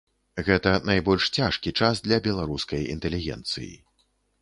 [0.47, 3.73] Гэта найбольш цяжкі час для беларускай інтэлігенцыі.